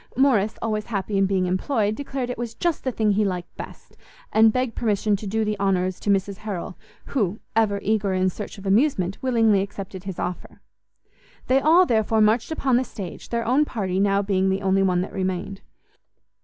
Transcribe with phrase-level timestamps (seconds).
[0.19, 3.95] _Morrice, always happy in being employed, declared it was just the thing he liked best,
[4.33, 6.75] and begged permission to do the honours to Mrs Harrel,
[7.13, 10.59] who, ever eager in the search of amusement, willingly accepted his offer.
[11.45, 15.01] They all, therefore, marched upon the stage, their own party now being the only one
[15.01, 15.61] that remained.